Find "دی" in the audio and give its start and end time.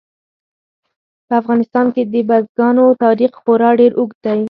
4.25-4.39